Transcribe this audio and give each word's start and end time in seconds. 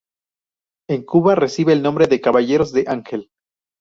En 0.89 1.03
Cuba 1.05 1.35
recibe 1.35 1.73
el 1.73 1.83
nombre 1.83 2.07
de 2.07 2.19
cabellos 2.21 2.71
de 2.73 2.85
ángel. 2.87 3.29